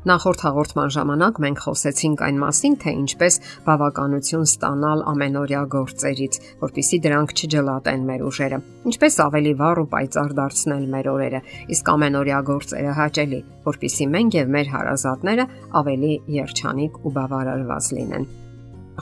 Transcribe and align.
Նախորդ 0.00 0.42
հաղորդման 0.46 0.92
ժամանակ 0.94 1.38
մենք 1.44 1.58
խոսեցինք 1.60 2.22
այն 2.24 2.38
մասին, 2.40 2.74
թե 2.80 2.92
ինչպես 3.02 3.34
բավականություն 3.66 4.46
ստանալ 4.48 5.02
ամենօրյա 5.10 5.60
գործերից, 5.74 6.38
որpիսի 6.62 6.98
դրանք 7.04 7.34
չջլատեն 7.36 8.06
մեր 8.08 8.24
ուժերը, 8.30 8.60
ինչպես 8.88 9.18
ավելի 9.26 9.52
վառ 9.60 9.80
ու 9.82 9.86
պայծառ 9.92 10.32
դարձնել 10.40 10.86
մեր 10.96 11.10
օրերը, 11.12 11.40
իսկ 11.76 11.90
ամենօրյա 11.92 12.38
գործերը 12.48 12.94
հաճելի, 12.96 13.40
որpիսի 13.68 14.06
մենք 14.16 14.38
եւ 14.40 14.52
մեր 14.56 14.72
հարազատները 14.72 15.46
ավելի 15.84 16.12
երջանիկ 16.40 16.96
ու 17.04 17.12
բավարարված 17.20 17.90
լինեն։ 18.00 18.28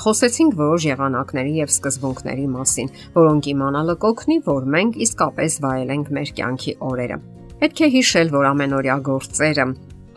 Խոսեցինք 0.03 0.59
որոշ 0.59 0.85
եղանակների 0.89 1.55
եւ 1.63 1.71
սկզբունքների 1.79 2.49
մասին, 2.59 2.91
որոնք 3.15 3.49
իմանալը 3.55 3.95
կօգնի, 4.03 4.37
որ 4.51 4.69
մենք 4.75 4.99
իսկապես 5.07 5.59
վայելենք 5.63 6.13
մեր 6.19 6.33
կյանքի 6.39 6.75
օրերը։ 6.91 7.19
Պետք 7.59 7.81
է 7.83 7.89
հիշել, 7.99 8.29
որ 8.35 8.49
ամենօրյա 8.53 8.97
գործերը 9.09 9.65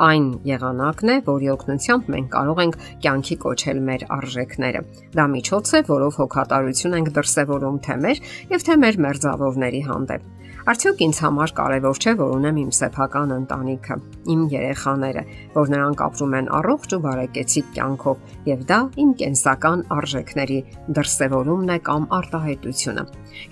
այն 0.08 0.28
եղանակն 0.48 1.14
է, 1.14 1.16
որի 1.30 1.50
օգնությամբ 1.54 2.12
մենք 2.16 2.30
կարող 2.36 2.62
ենք 2.66 2.78
կյանքի 3.06 3.38
կոչել 3.46 3.82
մեր 3.92 4.06
արժեքները։ 4.18 4.84
Դա 5.18 5.26
միջոց 5.38 5.74
է, 5.78 5.84
որով 5.92 6.20
հոգատարություն 6.22 7.00
ենք 7.02 7.16
դրսևորում 7.22 7.82
թե 7.88 7.98
մեր 8.06 8.22
եւ 8.58 8.70
թե 8.70 8.78
մեր 8.86 9.02
մերձավորների 9.08 9.84
հանդեպ։ 9.92 10.30
Արդյոք 10.62 11.00
ինձ 11.02 11.20
համար 11.24 11.52
կարևոր 11.58 12.00
չէ, 12.02 12.12
որ 12.20 12.32
ունեմ 12.36 12.58
իմ 12.62 12.72
սեփական 12.78 13.32
ընտանիքը, 13.34 13.96
իմ 14.30 14.42
երեխաները, 14.52 15.24
որ 15.56 15.72
նրանք 15.74 16.04
ապրում 16.06 16.36
են 16.38 16.50
առողջ 16.58 16.94
ու 16.94 17.00
բարեկեցիկ 17.06 17.72
կյանքով, 17.78 18.20
եւ 18.46 18.62
դա 18.70 18.78
իմ 19.02 19.16
կենսական 19.22 19.82
արժեքների 19.98 20.60
դրսևորումն 20.98 21.74
է 21.74 21.80
կամ 21.90 22.06
արտահայտությունը։ 22.20 23.06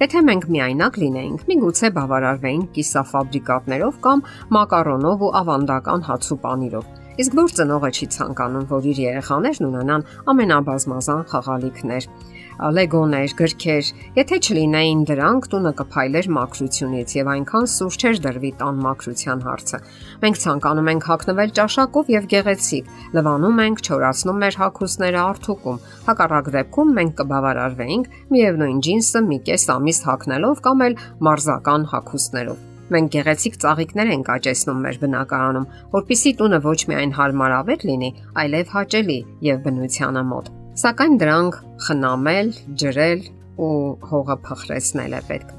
Եթե 0.06 0.24
մենք 0.30 0.48
միայնակ 0.54 1.02
լինեինք, 1.02 1.48
միգուցե 1.50 1.92
բավարարվեինք 1.98 2.70
կիսաֆաբրիկատներով 2.78 4.00
կամ 4.06 4.24
մակարոնով 4.60 5.26
ու 5.26 5.34
ավանդական 5.42 6.06
հաց 6.10 6.30
ու 6.40 6.44
պանիրով 6.48 6.90
Իսկ 7.20 7.34
որ 7.36 7.52
ծնողը 7.52 7.88
չի 8.00 8.06
ցանկանում, 8.16 8.66
որ 8.70 8.86
իր 8.88 9.00
երեխաներն 9.04 9.66
ունենան 9.68 10.04
ամենաբազմազան 10.32 11.24
խաղալիքներ, 11.32 12.06
լեգոներ, 12.78 13.34
գրքեր, 13.40 13.90
եթե 14.16 14.40
չլինեին 14.40 15.02
դրանք, 15.10 15.50
տունը 15.52 15.74
կփայլեր 15.82 16.30
մաքրությունից 16.38 17.16
եւ 17.20 17.32
այնքան 17.34 17.68
սուր 17.74 17.98
չէր 18.00 18.22
դրվի 18.24 18.52
տան 18.64 18.80
մաքրության 18.88 19.44
հարցը։ 19.50 19.82
Մենք 20.24 20.42
ցանկանում 20.44 20.90
ենք 20.96 21.10
հագնվել 21.12 21.54
ճաշակով 21.60 22.14
եւ 22.16 22.32
գեղեցիկ, 22.36 22.96
լվանում 23.20 23.62
ենք, 23.68 23.84
չորացնում 23.84 24.42
մեր 24.46 24.60
հագուստները 24.64 25.22
արթուկում։ 25.26 25.84
Հակառակ 26.08 26.50
դեպքում 26.56 26.96
մենք 27.00 27.14
կբավարարվեինք 27.20 28.10
միևնույն 28.32 28.82
ջինսը 28.88 29.26
մի 29.28 29.44
կես 29.52 29.70
ամիս 29.76 30.04
հագնելով 30.08 30.66
կամ 30.70 30.88
էլ 30.88 31.00
մարզական 31.30 31.88
հագուստներով։ 31.96 32.69
Մենք 32.94 33.12
գեղեցիկ 33.16 33.60
ծաղիկներ 33.64 34.14
ենք 34.20 34.32
աճեցնում 34.36 34.80
մեր 34.86 35.02
բնակարանում, 35.04 35.68
որpիսի 35.98 36.38
տունը 36.40 36.62
ոչ 36.70 36.80
միայն 36.94 37.18
հարմարավետ 37.20 37.86
լինի, 37.92 38.16
այլև 38.46 38.74
հաճելի 38.80 39.20
եւ 39.50 39.62
բնությանը 39.68 40.26
մոտ 40.34 40.56
սակայն 40.80 41.16
դրանք 41.20 41.56
խնամել, 41.86 42.50
ջրել 42.80 43.24
ու 43.60 43.72
հողը 44.12 44.36
փխրեցնել 44.46 45.16
է 45.18 45.20
պետք։ 45.28 45.50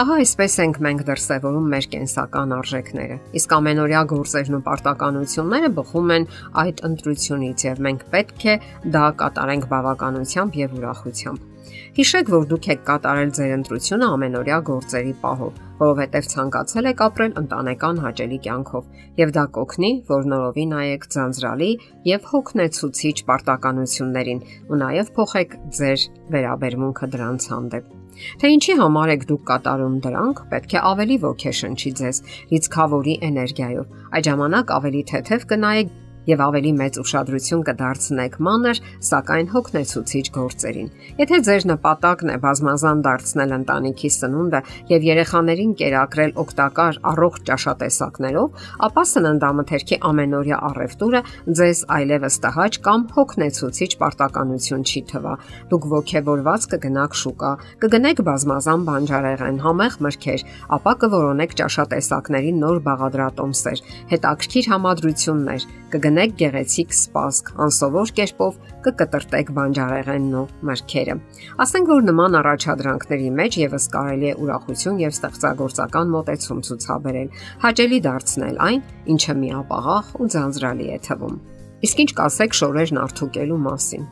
Ահա 0.00 0.16
այսպես 0.24 0.56
ենք 0.64 0.80
մենք 0.86 1.04
դրսևորում 1.06 1.68
մեր 1.74 1.86
կենսական 1.92 2.54
արժեքները։ 2.56 3.18
Իսկ 3.38 3.54
ամենօրյա 3.58 4.02
գործերն 4.10 4.58
ու 4.58 4.62
պարտականությունները 4.66 5.72
բխում 5.78 6.12
են 6.16 6.28
այդ 6.64 6.84
ընտրությունից 6.90 7.66
եւ 7.68 7.82
մենք 7.86 8.06
պետք 8.16 8.46
է 8.50 8.60
դա 8.96 9.06
կատարենք 9.22 9.68
բավականությամբ 9.70 10.58
եւ 10.64 10.78
ուրախությամբ։ 10.80 11.53
Հիշեք, 11.96 12.30
որ 12.34 12.46
դուք 12.50 12.68
եք 12.74 12.84
կատարել 12.88 13.30
ձեր 13.38 13.52
ընտրությունը 13.54 14.06
ամենօրյա 14.14 14.58
գործերի 14.68 15.14
պահով, 15.24 15.58
որովհետև 15.80 16.28
ցանկացել 16.34 16.88
եք 16.90 17.02
ապրել 17.06 17.34
ընտանեկան 17.40 18.00
հաճելի 18.04 18.38
կյանքով, 18.44 18.84
եւ 19.22 19.34
դա 19.38 19.44
կօգնի, 19.58 19.90
որ 20.10 20.28
նորովի 20.34 20.66
նայեք 20.74 21.08
ձանձրալի 21.14 21.70
եւ 22.10 22.30
հոգնեցուցիչ 22.34 23.16
պարտականություններին 23.30 24.44
ու 24.70 24.80
նաեւ 24.84 25.12
փոխեք 25.18 25.58
ձեր 25.78 26.06
վերաբերմունքը 26.34 27.10
դրանց 27.14 27.50
հանդեպ։ 27.54 27.92
Թե 28.14 28.50
ինչի 28.54 28.74
համար 28.78 29.12
եք 29.14 29.24
դուք 29.30 29.42
կատարում 29.48 29.94
դրանք, 30.04 30.42
պետք 30.52 30.74
է 30.74 30.82
ավելի 30.90 31.16
ոգեշնչի 31.24 31.90
ձեզ, 31.98 32.20
լիցքավորի 32.54 33.14
էներգիայով։ 33.28 33.98
Այդ 34.14 34.28
ժամանակ 34.30 34.72
ավելի 34.78 35.02
թեթև 35.10 35.46
կնայեք 35.50 35.94
եւ 36.28 36.42
ավելի 36.44 36.72
մեծ 36.78 36.98
ուշադրություն 37.02 37.62
կդարձնեք 37.68 38.36
մանր, 38.44 38.80
սակայն 39.08 39.48
հոգնեցուցիչ 39.54 40.24
գործերին։ 40.34 40.88
Եթե 41.20 41.38
ձեր 41.46 41.66
նպատակն 41.70 42.32
է 42.34 42.36
բազմազան 42.44 43.02
դարձնել 43.04 43.54
ընտանիքի 43.58 44.10
սնունդը 44.14 44.60
եւ 44.94 45.06
երեխաներին 45.08 45.74
կերակրել 45.80 46.32
օգտակար 46.44 47.00
առողջ 47.12 47.40
ճաշատեսակներով, 47.50 48.64
ապա 48.88 49.04
սննդամթերքի 49.14 49.98
ամենօրյա 50.10 50.58
առևտուրը 50.70 51.20
ձեզ 51.60 51.84
այլևս 51.98 52.38
տհաճ 52.44 52.80
կամ 52.88 53.06
հոգնեցուցիչ 53.14 53.90
պարտականություն 54.00 54.84
չի 54.88 55.04
թվա։ 55.12 55.34
Դուք 55.74 55.88
ողջևորված 55.94 56.68
կգնաք 56.74 57.18
շուկա, 57.20 57.52
կգնեք 57.84 58.24
բազմազան 58.24 58.88
բանջարեղեն, 58.88 59.60
համեղ 59.64 59.98
մրգեր, 60.04 60.44
ապա 60.78 60.92
կորոնեք 61.04 61.56
ճաշատեսակների 61.60 62.52
նոր 62.64 62.80
բաղադրատոմսեր, 62.88 63.84
հետաքրքիր 64.14 64.70
համադրություններ, 64.74 65.66
կգնաք 65.94 66.13
կգնեք 66.14 66.34
գեղեցիկ 66.38 66.92
սպասք, 66.94 67.48
անսովոր 67.64 68.10
կերպով 68.14 68.58
կկտրտեք 68.84 69.48
բանջարեղենն 69.56 70.36
ու 70.38 70.42
մրգերը։ 70.68 71.16
Ասենք 71.64 71.90
որ 71.90 72.04
նման 72.06 72.36
առաջադրանքների 72.38 73.30
մեջ 73.40 73.56
եւս 73.64 73.86
կարելի 73.94 74.28
է 74.30 74.34
ուրախություն 74.44 75.00
եւ 75.02 75.16
ստեղծագործական 75.16 76.12
մոտեցում 76.14 76.60
ցուցաբերել, 76.70 77.34
հաճելի 77.66 77.98
դարձնել 78.06 78.62
այն, 78.68 78.80
ինչը 79.14 79.34
միապաղաղ 79.42 80.14
ու 80.14 80.30
ձանձրալի 80.38 80.86
է 80.94 80.98
թվում։ 81.08 81.36
Իսկ 81.82 82.02
ինչ 82.04 82.10
կասեք 82.22 82.58
շորերն 82.62 83.02
արթուկելու 83.04 83.60
մասին։ 83.66 84.08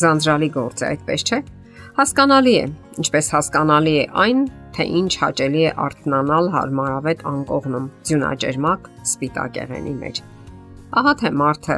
Ձանձրալի 0.00 0.50
գործ 0.56 0.80
է, 0.80 0.86
այդպես 0.88 1.26
չէ։ 1.28 1.40
Հասկանալի 2.00 2.54
է, 2.56 2.66
ինչպես 3.02 3.26
հասկանալի 3.36 3.96
է 4.00 4.04
այն, 4.24 4.44
թե 4.72 4.84
ինչ 5.02 5.12
հաճելի 5.20 5.64
է 5.68 5.72
արթնանալ 5.84 6.52
հարմարավետ 6.56 7.26
անկողնում 7.36 7.90
ձյունաճերմակ 8.08 8.94
սպիտակ 9.12 9.60
եղենի 9.66 9.98
մեջ։ 10.00 10.24
Ահա 10.92 11.12
թե 11.22 11.28
մարդը 11.40 11.76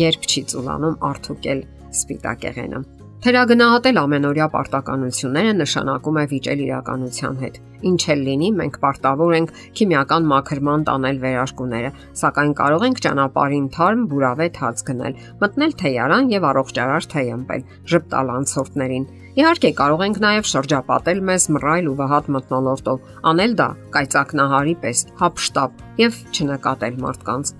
երբ 0.00 0.28
չի 0.28 0.42
ծուլանում 0.50 1.00
արթուկել 1.12 1.64
սպիտակեղենը։ 1.94 2.84
Թերագնահատել 3.24 3.98
ամենօրյա 4.00 4.46
պարտականությունները 4.52 5.52
նշանակում 5.56 6.18
է 6.20 6.24
վիճել 6.32 6.62
իրականության 6.64 7.38
հետ։ 7.40 7.54
Ինչ 7.88 8.02
էլ 8.14 8.24
լինի, 8.26 8.50
մենք 8.58 8.76
պարտավոր 8.82 9.32
ենք 9.38 9.52
քիմիական 9.80 10.28
մաքրման 10.32 10.84
տանել 10.88 11.20
վերարկուները, 11.24 11.90
սակայն 12.20 12.52
կարող 12.60 12.84
ենք 12.88 13.02
ճանապարհին 13.06 13.66
թարմ 13.76 14.04
բուրավետ 14.12 14.60
հաց 14.64 14.84
գնել, 14.92 15.18
մտնել 15.40 15.76
թեյարան 15.84 16.30
եւ 16.34 16.48
առողջարար 16.52 17.08
թեյ 17.16 17.34
ըմպել, 17.38 17.66
ժպտալ 17.94 18.32
անցորդներին։ 18.36 19.10
Իհարկե 19.40 19.70
կարող 19.80 20.02
ենք 20.04 20.18
նաև 20.28 20.50
շրջապատել 20.52 21.22
մեզ 21.32 21.50
մռայլ 21.56 21.88
ու 21.90 21.98
վհատ 22.04 22.32
մտնոլորտով, 22.36 23.12
անել 23.32 23.56
դա 23.64 23.68
կայծակնահարի 23.96 24.80
պես, 24.84 25.06
հապշտապ 25.24 25.86
եւ 26.04 26.20
չնկատել 26.36 27.00
մարդկանց։ 27.08 27.56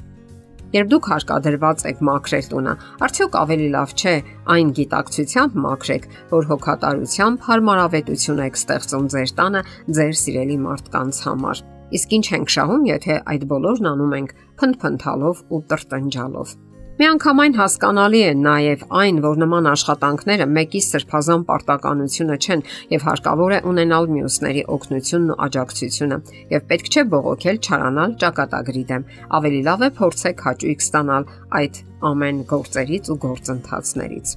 Երբ 0.75 0.89
դուք 0.91 1.09
հարկադրված 1.12 1.83
եք 1.87 2.01
մաքրել 2.09 2.47
տունը, 2.51 2.73
արդյոք 3.07 3.37
ավելի 3.39 3.69
լավ 3.75 3.93
չէ 3.95 4.15
այն 4.55 4.73
գիտակցությամբ 4.79 5.59
մաքրեք, 5.65 6.09
որ 6.35 6.49
հոգատարությամբ 6.51 7.47
հարմարավետություն 7.49 8.43
եք 8.49 8.59
ստեղծում 8.59 9.07
ձեր 9.15 9.34
տանը 9.39 9.63
ձեր 9.99 10.15
սիրելի 10.25 10.59
մարդկանց 10.65 11.23
համար։ 11.29 11.63
Իսկ 11.95 12.15
ինչ 12.19 12.27
ենք 12.34 12.55
շահում, 12.59 12.87
եթե 12.91 13.19
այդ 13.34 13.49
բոլորն 13.55 13.91
անում 13.95 14.15
ենք 14.19 14.37
փնփնթալով 14.59 15.45
ու 15.55 15.63
տրտնջալով։ 15.71 16.57
Միանգամայն 16.94 17.56
հասկանալի 17.59 18.19
է 18.22 18.34
նաև 18.38 18.82
այն, 18.94 19.16
որ 19.25 19.38
նման 19.43 19.66
աշխատանքները 19.66 20.44
մեկի 20.47 20.82
սրբազան 20.84 21.41
պարտականությունը 21.49 22.37
չեն 22.38 22.60
եւ 22.93 23.06
հարկավոր 23.09 23.55
է 23.56 23.59
ունենալ 23.71 24.06
մյուսների 24.15 24.62
օգնությունն 24.77 25.33
ու 25.34 25.39
աջակցությունը 25.47 26.19
եւ 26.54 26.69
պետք 26.71 26.91
չէ 26.95 27.04
բողոքել 27.15 27.59
չարանալ 27.66 28.15
ճակատագրի 28.22 28.84
դեմ։ 28.92 29.09
Ավելի 29.41 29.60
լավ 29.66 29.83
է 29.83 29.91
փորձեք 29.98 30.47
հաճույք 30.47 30.86
ստանալ 30.86 31.28
այդ 31.59 31.83
ամեն 32.15 32.41
գործերից 32.54 33.10
ու 33.10 33.19
գործընթացներից։ 33.27 34.36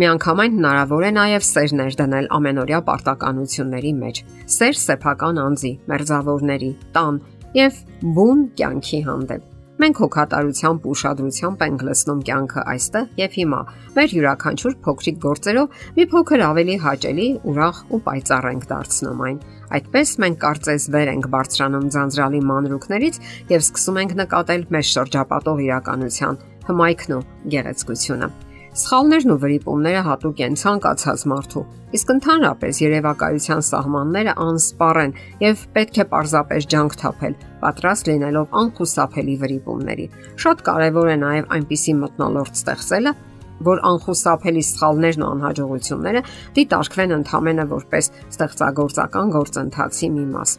Միանգամայն 0.00 0.56
հնարավոր 0.56 1.04
է 1.04 1.14
նաև 1.20 1.48
սեր 1.50 1.78
ներդնել 1.84 2.32
ամենօրյա 2.40 2.80
պարտականությունների 2.88 3.94
մեջ։ 4.00 4.24
Սեր 4.56 4.82
սեփական 4.88 5.44
անձի, 5.44 5.76
մերձավորների, 5.92 6.74
տան 6.96 7.24
եւ 7.60 7.86
բուն 8.16 8.44
կյանքի 8.56 9.06
հանդեպ։ 9.10 9.49
Մենք 9.80 10.00
հոգատարությամբ 10.02 10.82
ու 10.84 10.90
ուշադրությամբ 10.92 11.62
ենք 11.64 11.82
լցնում 11.88 12.18
կյանքը 12.28 12.64
այստեղ 12.72 13.06
եւ 13.20 13.36
հիմա։ 13.38 13.60
Մեր 13.94 14.14
յուրաքանչյուր 14.16 14.74
փոքրիկ 14.84 15.20
գործերով 15.22 15.78
մի 15.96 16.06
փոքր 16.10 16.44
ավելի 16.48 16.76
հաճելի, 16.82 17.28
ուրախ 17.52 17.80
ու 17.88 18.00
պայծառ 18.10 18.50
ենք 18.50 18.68
դարձնում 18.74 19.24
այն։ 19.30 19.40
Այդպես 19.80 20.14
մենք 20.26 20.38
կարծես 20.44 20.88
վեր 20.96 21.12
ենք 21.14 21.30
բարձրանում 21.36 21.88
ձանձրալի 21.96 22.44
մանրուքներից 22.50 23.20
եւ 23.56 23.64
սկսում 23.64 24.02
ենք 24.04 24.14
նկատել 24.20 24.68
մեր 24.76 24.86
շրջապատող 24.90 25.64
իրականության 25.70 26.40
հմայքն 26.68 27.16
ու 27.16 27.24
գեղեցկությունը։ 27.56 28.32
Սխալներն 28.70 29.32
ու 29.34 29.36
վրիպումները 29.42 30.00
հատուկ 30.06 30.40
են 30.46 30.56
ցանկացած 30.60 31.22
մարդու, 31.26 31.62
իսկ 31.98 32.10
ընդհանրապես 32.14 32.78
երևակայության 32.84 33.62
սահմանները 33.66 34.34
անսպառ 34.44 35.00
են 35.00 35.14
եւ 35.42 35.64
պետք 35.74 35.96
է 35.98 36.04
պարզապես 36.12 36.68
ջանք 36.70 36.94
թափել, 37.00 37.34
պատրաստ 37.64 38.10
լինելով 38.10 38.54
անխուսափելի 38.60 39.34
վրիպումների։ 39.42 40.06
Շատ 40.44 40.62
կարեւոր 40.70 41.10
է 41.10 41.16
նաեւ 41.24 41.50
այնպիսի 41.58 41.94
մտնոլորտ 41.98 42.60
ստեղծելը, 42.60 43.12
որ 43.66 43.82
անխուսափելի 43.90 44.62
սխալներն 44.70 45.24
ու 45.26 45.30
անհաջողությունները 45.34 46.22
դիտարկվեն 46.60 47.14
ընդհանրապես 47.18 47.74
որպես 47.74 48.10
ստեղծագործական 48.30 49.34
գործընթացի 49.34 50.12
մի 50.14 50.28
մաս։ 50.30 50.54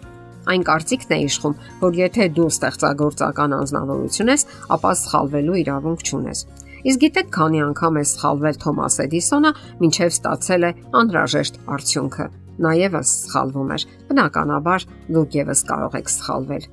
Այն 0.52 0.64
կարծիքն 0.68 1.16
է 1.16 1.18
իշխում, 1.32 1.56
որ 1.80 1.98
եթե 2.02 2.28
դու 2.36 2.50
ստեղծագործական 2.52 3.56
անznավորություն 3.62 4.32
ես, 4.34 4.46
ապա 4.76 4.92
սխալվելու 5.02 5.58
իրավունք 5.62 6.06
չունես։ 6.12 6.40
Իսկ 6.82 7.02
գիտեք 7.04 7.28
քանի 7.36 7.60
անգամ 7.68 7.98
է 8.02 8.04
սխալվել 8.10 8.60
Թոմաս 8.62 8.96
Էդիսոնը, 9.06 9.52
ինչև 9.86 10.14
ստացել 10.16 10.66
է 10.66 10.72
անհրաժեշտ 11.02 11.60
արդյունքը։ 11.76 12.26
Նա 12.62 12.72
եւս 12.82 13.12
սխալվում 13.22 13.74
էր։ 13.76 13.86
Բնականաբար 14.10 14.86
դուք 15.18 15.38
եւս 15.42 15.62
կարող 15.72 15.98
եք 16.02 16.12
սխալվել։ 16.16 16.66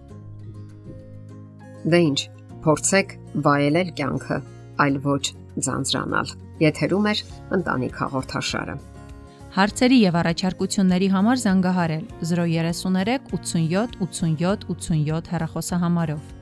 Դե 1.88 2.00
ինչ, 2.08 2.20
փորձեք 2.64 3.12
վայելել 3.48 3.92
կյանքը, 4.00 4.38
այլ 4.84 4.96
ոչ 5.08 5.24
ձանձրանալ։ 5.68 6.32
Եթերում 6.64 7.06
է 7.08 7.14
ընտանիք 7.58 8.00
հաղորդաշարը։ 8.02 8.78
Հարցերի 9.58 9.98
եւ 9.98 10.16
առաջարկությունների 10.20 11.08
համար 11.14 11.38
զանգահարել 11.44 12.02
033 12.32 13.30
87 13.32 13.96
87 14.02 14.66
87 14.72 15.32
հեռախոսահամարով։ 15.32 16.37